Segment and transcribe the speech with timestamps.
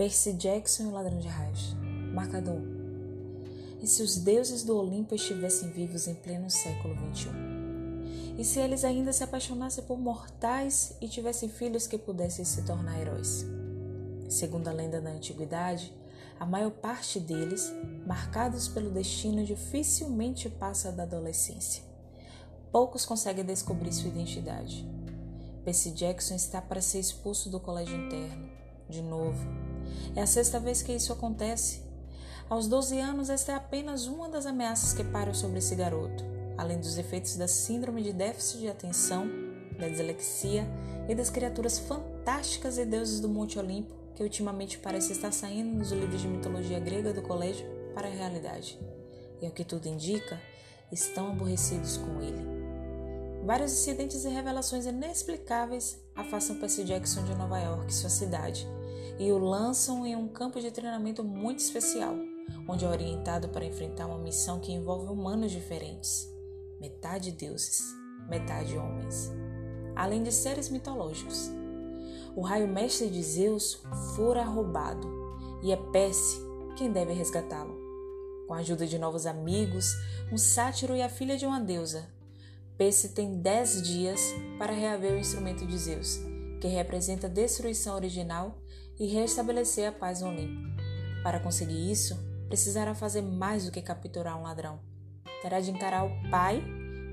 [0.00, 1.76] Percy Jackson e o Ladrão de Raios.
[2.14, 2.62] Marcador.
[3.82, 7.28] E se os deuses do Olimpo estivessem vivos em pleno século XXI?
[8.38, 12.98] E se eles ainda se apaixonassem por mortais e tivessem filhos que pudessem se tornar
[12.98, 13.44] heróis?
[14.26, 15.94] Segundo a lenda da antiguidade,
[16.38, 17.70] a maior parte deles,
[18.06, 21.82] marcados pelo destino, dificilmente passa da adolescência.
[22.72, 24.88] Poucos conseguem descobrir sua identidade.
[25.62, 28.48] Percy Jackson está para ser expulso do colégio interno,
[28.88, 29.69] de novo.
[30.14, 31.82] É a sexta vez que isso acontece.
[32.48, 36.24] Aos 12 anos, esta é apenas uma das ameaças que param sobre esse garoto,
[36.58, 39.28] além dos efeitos da síndrome de déficit de atenção,
[39.78, 40.66] da dislexia
[41.08, 45.92] e das criaturas fantásticas e deuses do Monte Olimpo que ultimamente parece estar saindo dos
[45.92, 48.78] livros de mitologia grega do colégio para a realidade.
[49.40, 50.38] E ao que tudo indica,
[50.92, 52.46] estão aborrecidos com ele.
[53.46, 58.68] Vários incidentes e revelações inexplicáveis afastam Percy Jackson de Nova York, sua cidade,
[59.20, 62.16] e o lançam em um campo de treinamento muito especial,
[62.66, 66.28] onde é orientado para enfrentar uma missão que envolve humanos diferentes,
[66.80, 67.80] metade deuses,
[68.28, 69.30] metade homens,
[69.94, 71.52] além de seres mitológicos
[72.36, 73.82] o raio mestre de Zeus
[74.14, 75.08] fora roubado
[75.62, 76.40] e é Perse
[76.76, 77.78] quem deve resgatá-lo.
[78.46, 79.94] Com a ajuda de novos amigos,
[80.32, 82.08] um sátiro e a filha de uma deusa,
[82.76, 84.20] Perse tem dez dias
[84.58, 86.18] para reaver o instrumento de Zeus,
[86.60, 88.58] que representa a destruição original
[88.98, 90.60] e restabelecer a paz no Olimpo.
[91.22, 92.16] Para conseguir isso,
[92.48, 94.80] precisará fazer mais do que capturar um ladrão.
[95.42, 96.62] Terá de encarar o pai,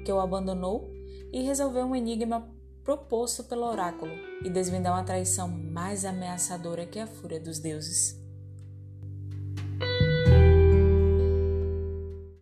[0.06, 0.92] que o abandonou,
[1.32, 2.50] e resolver um enigma
[2.84, 4.12] proposto pelo oráculo
[4.44, 8.27] e desvendar uma traição mais ameaçadora que a fúria dos deuses.